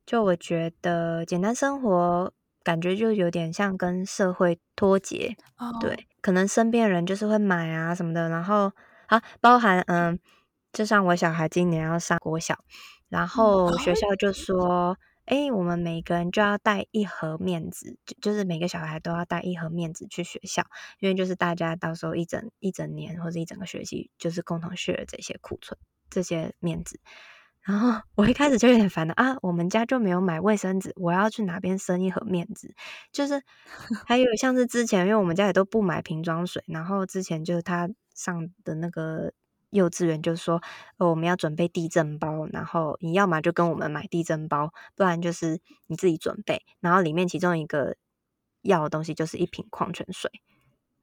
[0.07, 2.33] 就我觉得简单生活
[2.63, 5.81] 感觉就有点像跟社会脱节，oh.
[5.81, 8.73] 对，可能身边人就是会买啊什么的，然后
[9.07, 10.19] 啊，包含嗯，
[10.73, 12.65] 就像我小孩今年要上国小，
[13.09, 15.45] 然后学校就说，哎、oh.
[15.47, 20.63] 欸，我们每个人就要带一盒面纸，就就是每个小孩都要带一盒面纸去学校，
[20.99, 25.79] 因为就是大家到时候一整一整年或者一整个学期就是共同 share 这些库存
[26.11, 27.01] 这些面纸。
[27.62, 32.75] 然后我一开始就有点烦了啊，我们家就没有买卫生纸，我要去哪边生一盒面纸？
[33.12, 33.42] 就是
[34.07, 39.33] 还有像是之前，因为我们家也都不买瓶装水，然后之前就是他上的那个
[39.70, 40.62] 幼稚园，就说
[40.96, 47.96] 哦，我们要准备地震包，然后你要么就跟我们买地震包，不然就是你自己准备，然后里面其中一个
[48.62, 50.31] 要的东西就是一瓶矿泉水。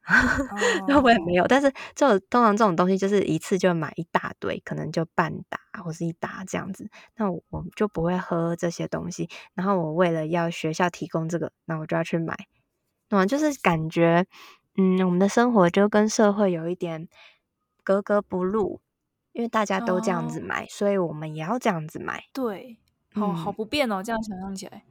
[0.87, 6.89] 那我也没有，但是就通常这种东西就是一次就买一大堆，可能就半打或是一打这样子。
[7.17, 9.29] 那我就不会喝这些东西。
[9.53, 12.35] 然后我为了要学校提供这个，那我就要去买。
[13.09, 14.25] 那就是感觉，
[14.77, 17.07] 嗯，我们的生活就跟社会有一点
[17.83, 18.81] 格格不入，
[19.33, 22.23] 因为大家都这样子买，哦、所以我们也要这样子买。
[22.33, 22.77] 对，
[23.13, 24.83] 好好不便哦，这样想象起来。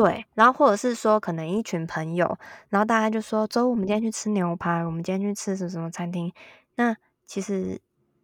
[0.00, 6.32] 对，然后或者是说，可能一群朋友，然后大家就说：“走，我们今天去吃牛排，我们今天去吃什么什么餐厅。”
[6.76, 7.80] 那其实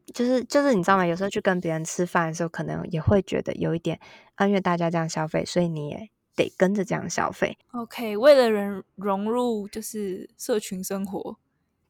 [0.07, 1.05] 就是就是你知道吗？
[1.05, 3.99] 有时候去跟别人吃饭的时候，可能也会觉得有一点，
[4.37, 7.59] 啊，因为大家这样消费，所以你也得跟着这样消费。
[7.73, 11.37] OK，为了人融入就是社群生活，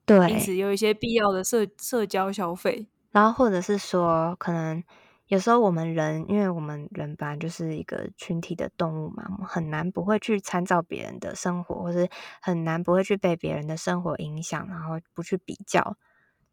[0.07, 2.87] 对，因此有一些必要的社社交消费。
[3.11, 4.83] 然后或者是说，可能。
[5.29, 12.07] 有时候我们人，因为我们人本来就是一个群体的动物嘛，很难不会去参照别人的生活，或是
[12.43, 15.97] 很难不会去被别人的生活影响，然后不去比较。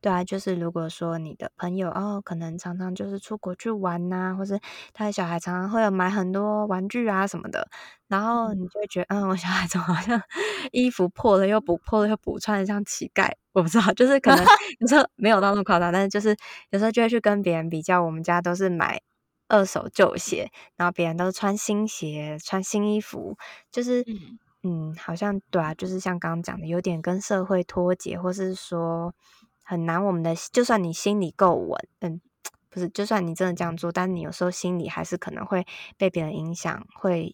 [0.01, 4.59] 对啊，就是如果说你的朋友哦，可能常常就是出国去玩呐、啊，或是
[4.93, 7.67] 他的小孩常常会有买很多玩具啊什么的，
[8.07, 10.21] 然后你就会觉得，嗯，我小孩怎么好像
[10.71, 13.31] 衣服破了又补，破了又补，穿的像乞丐。
[13.53, 14.45] 我不知道，就是可能
[14.79, 16.35] 有时候没有到那么夸张，但是就是
[16.69, 18.01] 有时候就会去跟别人比较。
[18.03, 19.01] 我们家都是买
[19.47, 23.37] 二手旧鞋，然后别人都是穿新鞋、穿新衣服，
[23.71, 29.13] 就是嗯，嗯，好像对啊，就是像刚刚讲的，有点跟社会脱节，或是说。
[29.63, 32.19] 很难，我们的就算你心里够稳，嗯，
[32.69, 35.65] 不是，就算你真的这样做，但你有时候心里还是可能会
[35.97, 37.33] 被别人影响，会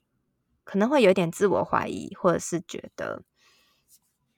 [0.63, 3.23] 可能会有点自我怀疑，或者是觉得，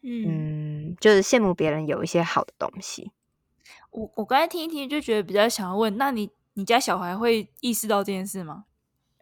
[0.02, 3.12] 嗯，嗯，就是羡慕别人有一些好的东西。
[3.92, 8.66] 我我刚才听一听就觉得比较想要问，那你你家小孩会意识到这件事吗？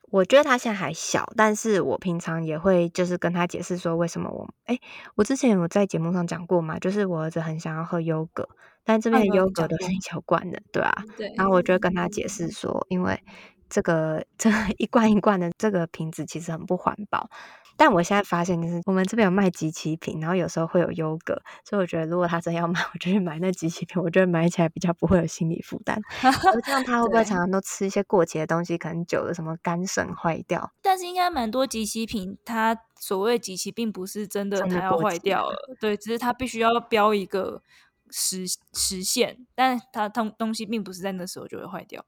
[0.09, 4.79] 我觉得他现在还小，但是我平常也会就是跟他解释说为什么我，哎，
[5.15, 8.47] 我之前有在节目上讲过嘛，就是我儿子很想要喝优格，
[8.85, 13.21] 但这边的优格都是一小罐的，对啊，对，然后我就会跟他解释说，因为
[13.69, 17.29] 这个 这一罐一罐的这个瓶子其实很不环保。
[17.77, 26.01] 但我现在发现，就是我们这边有卖即期品，然后有时候会有优格，所以我觉得如果他真要买，我就去买那即期品，我觉得买起来比较不会有心理负担。
[26.65, 28.77] 这样他会不会常常都吃一些过期的东西？
[28.77, 30.71] 可能久了什么肝肾坏掉？
[30.81, 37.61] 但是应该蛮多即期品，它所谓即期并不是真的它要坏掉了，对，只是它必须要标一个
[38.09, 42.03] 时时限，但它东东西并不是在那时候就会坏掉。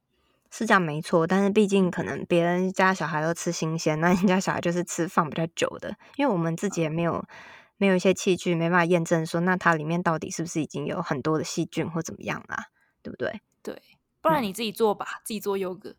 [0.51, 7.23] 是这样没错，但是毕竟可能别人家小孩都吃新鲜，那人家小孩就是吃放比较久的，因为我们自己也没有
[7.77, 12.65] 没有一些器具，没办法验证说那它里面到底是不是已经有很多的细菌或怎么样啦，
[13.03, 13.41] 对不对？
[13.61, 13.81] 对，
[14.21, 15.95] 不然你自己做吧，嗯、自己做优格，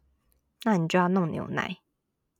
[0.64, 1.76] 那你就要弄牛奶，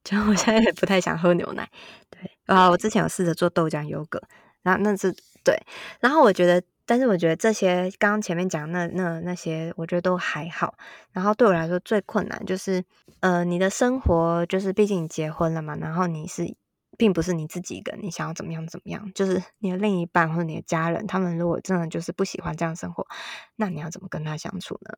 [0.03, 1.71] 就我现在也不太想喝牛奶，
[2.11, 4.21] 对啊，我之前有试着做豆浆优格，
[4.63, 5.13] 然后那是
[5.45, 5.57] 对，
[6.01, 6.63] 然后我觉得。
[6.91, 10.75] 但是我觉得这些刚刚前面讲那那那些，我觉得都还好。
[11.13, 12.85] 然后对我来说最困难就是，
[13.21, 16.53] 呃，你的生活就是，毕竟你结婚了嘛，然后你是
[16.99, 23.07] 并不是你自己一个，你想要怎么样怎么样，就是你的另一半或者你的家人，他们如果真的就是不喜欢这样生活，
[23.55, 24.93] 那你要怎么跟他相处呢？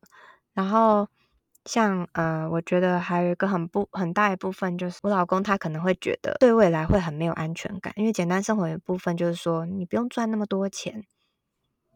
[0.55, 1.07] 然后
[1.65, 11.05] 像呃，我觉得还有一个很不很大一部分就是，我老公他可能会觉得对未来会很没有安全感，因为简单生活一部分就是说你不用赚那么多钱。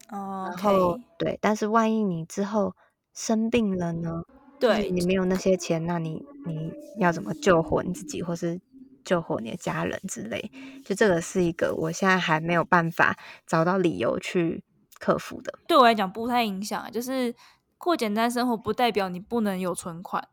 [0.09, 2.75] 哦，然后对，但是万一你之后
[3.13, 4.23] 生病了呢？
[4.59, 8.59] 对，你没有那些钱，那你你要怎么救活你自己，或是
[9.03, 10.51] 救活你的家人之类？
[10.85, 14.63] 就这个是一个我现在还没有办法找到理由去
[14.99, 15.59] 克服的。
[15.67, 17.35] 对我来讲不太影响，就是
[17.77, 20.27] 过简单生活不代表你不能有存款，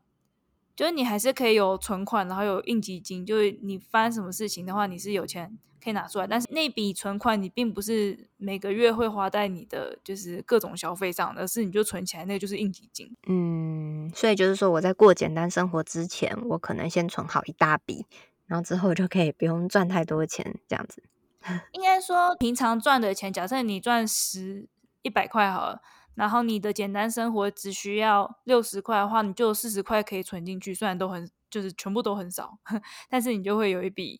[0.75, 5.57] 就是你还是可以有存款，然后有应急金，就是你发生什么事情的话，你是有钱。
[5.85, 13.15] 可以拿出来，但是那笔存款你并不是每个月会花在你的就是各种消费上，而是你就存起来，那个就是应急金。
[13.27, 18.07] 嗯，所以就是说我在过简单生活之前，我可能先存好一大笔，
[18.47, 21.03] 然后之后就可以不用赚太多钱，这样子。
[21.73, 24.67] 应该说平常赚的钱，假设你赚十
[25.03, 25.79] 一百块好了，
[26.15, 32.57] 然后你的简单生活只需要六十块的话，你就四十块可以存进去，虽然都很就是全部都很少，
[33.07, 34.19] 但是你就会有一笔。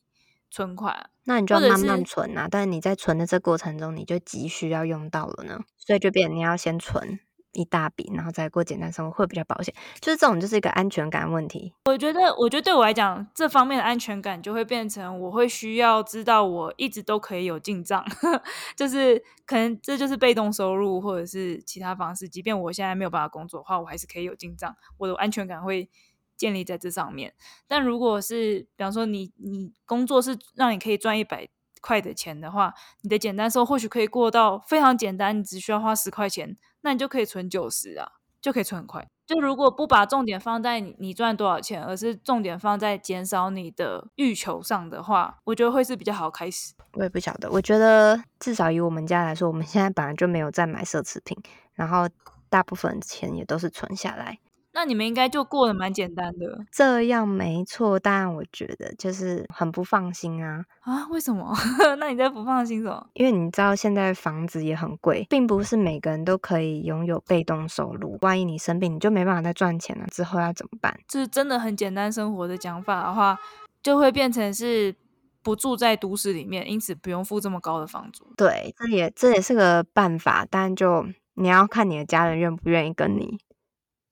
[0.55, 2.47] 存款，那你就要慢慢存啊。
[2.49, 7.19] 但是你在存的这过程中，你就急需要用到了呢，所以就变你要先存
[7.51, 9.75] 一大笔，然后再过简单生活会比较保险。
[9.99, 11.73] 就是这种就是一个安全感问题。
[11.87, 18.05] 我觉得，我觉得对我来讲，这方面的安全感就会变成我会需要知道我一直都可以有进账，
[18.77, 22.29] 就是可能这就是被动收入或者是其他方式。
[22.29, 25.89] 即便我现在没有办法工作的话，我还是可以有进账，我的安全感会。
[26.35, 27.33] 建立在这上面，
[27.67, 31.47] 但如果是比方说你你工作是让你可以赚一百
[31.81, 39.07] 块的钱的话，你的简单收或许可以过到非常简单，你只需要花十块钱，那你就可以存九十啊，就可以存很快。
[39.25, 46.73] 就如果不把重点放在你你赚多少钱，而是重点放在减少你的欲求上的话，我觉得会是比较好开始。
[46.93, 51.35] 我也不晓得，我觉得至少以我们家来说，我们现在本来就没有在买奢侈品，
[51.73, 52.07] 然后
[52.49, 54.37] 大部分钱也都是存下来。
[54.77, 57.97] 那你们应该就过得蛮简单的，这样没错。
[57.97, 61.07] 但我觉得就是很不放心啊啊！
[61.09, 61.55] 为什么？
[61.97, 63.07] 那你在不放心什么？
[63.13, 68.17] 因为你知道现在房子也很贵，并不是每个人都可以拥有被动收入。
[68.21, 70.99] 万一你生病，你就没办法再赚钱了，之后要怎么办？
[71.07, 73.39] 就是真的很简单生活的讲法的话，
[73.81, 74.93] 就会变成是
[75.41, 78.27] 不住在都市里面，因此不用付这么高的房租。
[78.35, 83.37] 对，这也这也是个办法，但就你要看你的家人愿不愿意跟你，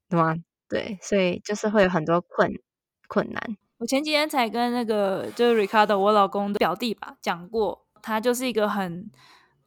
[0.09, 0.37] 对吗？
[0.73, 2.51] 对，所以就是会有很多困
[3.07, 3.57] 困难。
[3.77, 9.11] 我前几天才跟那个就是 Ricardo 我老公的表弟吧讲过，他就是一个很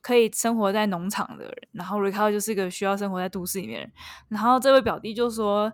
[0.01, 3.93] 可以生活在农场的人，然后 Ricardo 就是一个需要生活在都市里面人。
[4.31, 5.73] 然后这位表弟就说，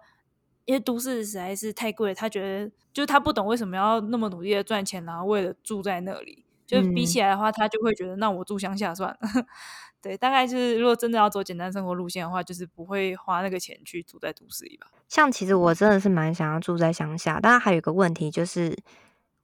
[0.66, 6.44] 因为都市实在是太贵，他觉得就是他不懂为什么要那么努力的赚钱，然后为了住在那里。
[6.72, 9.18] 就比起来的话，嗯、他就会觉得，那我住乡下算了。
[10.00, 14.88] 对，大概就是如果真的要走简单生活路线的话，就是不会花那个钱去住在都市里吧。
[15.08, 18.76] 像其实我真的是蛮想要住在乡下，当然还有一个问题就是，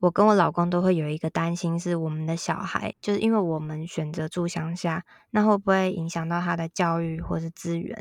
[0.00, 8.00] 我跟我老公都会有一个担心，是我们的小孩，就是因为我们选择住乡下，那会不会影响到他的教育或是资源？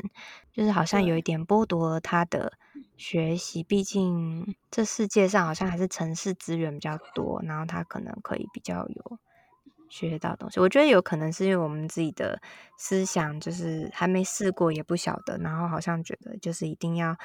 [0.52, 2.52] 就是好像有一点剥夺了他的
[2.96, 9.18] 学习，毕竟这世界上好像还是城市资源比较多，然后他可能可以比较有。
[9.88, 12.40] 学到东西，我觉得有可能是因为我们自己的
[12.76, 17.16] 思想就是还没试过，也不晓得，然后好像觉得就是一定要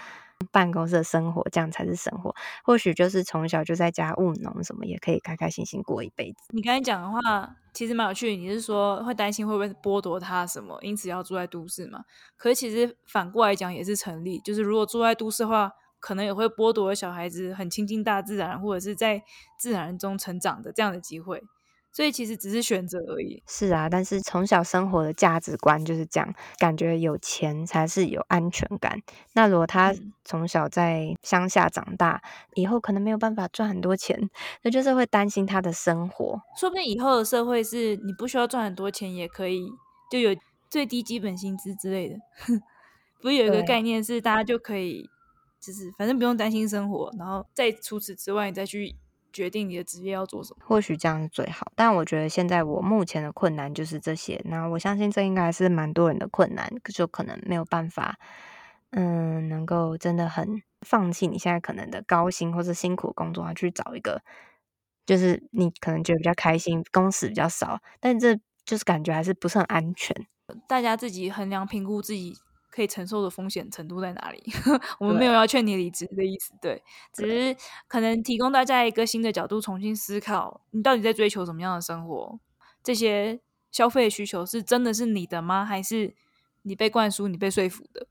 [0.52, 2.36] 办公室生活，这样才是生活。
[2.64, 6.38] 或许就是从小就在家务农什么，也可以开开心心过一辈子。
[6.50, 12.04] 你刚才讲的话其实蛮有趣，你是说会担心会不会剥夺他什么，因此要住在都市嘛？
[12.38, 19.24] 可是其实反过来讲也是成立，就是如果住在都市的话，可能也会剥夺小孩子很亲近大自然，或者是在
[19.58, 21.42] 自然中成长的这样的机会。
[21.94, 23.42] 所以其实只是选择而已。
[23.48, 29.00] 是啊，但是从小生活的价值观就是这样，感觉有钱才是有安全感。
[29.34, 29.94] 那如果他
[30.26, 32.22] 从小在乡下长大，
[32.56, 34.20] 以后可能没有办法赚很多钱，
[34.64, 36.42] 那就是会担心他的生活。
[36.60, 39.70] 说不定以后的社会是你不需要赚很多钱也可以，
[40.12, 40.36] 就有
[40.70, 42.16] 最低基本薪资之类的。
[43.22, 45.08] 不是有一个概念是大家就可以，
[45.62, 48.96] 就是反正不用担心生活，然后再除此之外你再去。
[49.34, 51.72] 决定你的职业要做什么，或许这样是最好。
[51.76, 54.40] 但我觉得现在我目前的困难就是这些。
[54.46, 58.18] 那我相信这应该是蛮多人的困难，就可能没有办法，
[58.92, 64.22] 嗯，能够真的很放弃你现在可能的高薪或是辛苦工作，去找一个
[65.06, 70.16] 就是你可能觉得比较开心、工时比较少，但这就是感觉还是不是很安全。
[70.68, 72.38] 大家自己衡量评估自己。
[72.74, 74.44] 可以承受的风险程度在哪里？
[75.00, 76.82] 我们没有要劝你离职的意思，对，
[77.14, 77.56] 只是
[77.88, 82.40] 可能提供大家一个新的角度，重新思考你到底在追求什么样的生活。
[82.82, 83.40] 这些
[83.72, 85.64] 消费需求是真的是你的吗？
[85.64, 86.16] 还是
[86.64, 88.08] 你被灌输、你被说服的？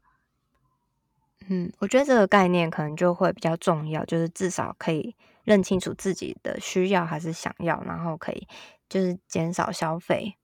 [1.49, 8.47] 嗯，我觉得这个概念可能就会比较重要，就是至少可以认清楚自己的需要还是想要，然后可以
[8.89, 10.37] 就是减少消费。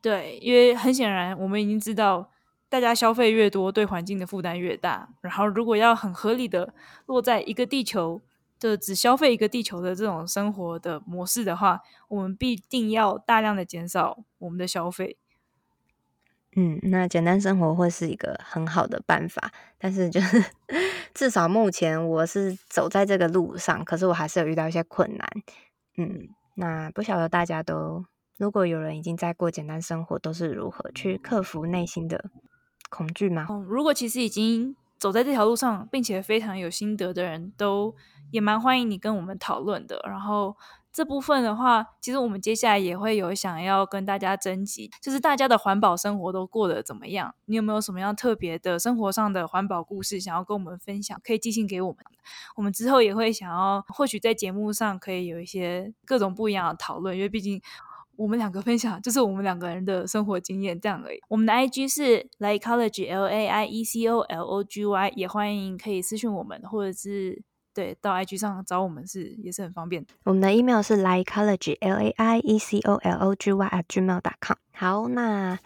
[0.00, 2.30] 对，因为很显然我们已经知道。
[2.68, 5.08] 大家消费越多，对环境的负担越大。
[5.20, 6.74] 然后，如果要很合理的
[7.06, 8.20] 落在一个地球
[8.60, 15.16] 的只消费一个地球的这种生活的模式的话，我们必定要大量的减少我们的消费。
[16.56, 20.42] 嗯，那简单生活会是一个很好的办法，但是就是
[21.14, 25.28] 至少目前我是走在这个路上，可是我还是有遇到一些困难。
[25.96, 28.04] 嗯，那不晓得大家都，
[28.38, 32.30] 如果有人已经在过简单生活，都是如何去克服内心的
[32.88, 33.46] 恐惧吗？
[33.50, 37.94] 嗯，如果其实已经走在这条路上，并且非常有心得的人都
[38.30, 40.00] 也蛮欢迎你跟我们讨论的。
[40.04, 40.56] 然后
[40.92, 47.34] 这部分的话，其实我们接下来也会有想要跟大家征集，就是大家的环保生活都过得怎么样？
[47.44, 51.20] 你有没有什么样特别的生活上的环保故事想要跟我们分享？
[51.22, 51.98] 可以寄信给我们。
[52.56, 57.62] 我们之后也会想要，或许在节目上可以有一些各种不一样的讨论，因为毕竟。
[58.18, 61.20] 我们两个分享就是我们两个人的生活经验这样而已。
[61.28, 67.40] 我们的 IG 是 Laiecology L A I E C O L O G Y，也欢迎可以私讯我们，或者是
[67.72, 70.04] 对到 IG 上找我们是也是很方便。
[70.24, 74.56] 我们的 email 是 Laiecology L A I E C O L O G Y at gmail.com。
[74.72, 75.58] 好，那。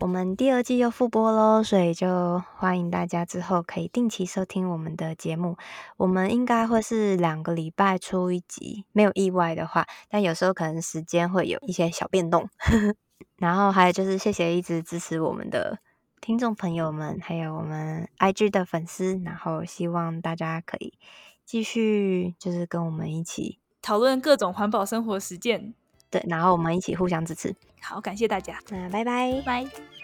[0.00, 5.56] 我们第二季又复播喽，所以就欢迎大家之后可以定期收听我们的节目。
[5.96, 12.48] 我们应该会是两个礼拜出一集，没有意外的话，但有时候可能时间会有一些小变动。
[13.38, 15.80] 然后还有就是谢谢一直支持我们的
[16.20, 20.94] 听众朋友们，还有我们 IG 的粉丝，然后希望大家可以
[21.44, 25.74] 继续就是跟我们一起讨论各种环保生活实践。
[26.10, 27.54] 对，然后我们一起互相支持。
[27.80, 28.58] 好，感谢大家。
[28.70, 29.97] 那拜拜，拜。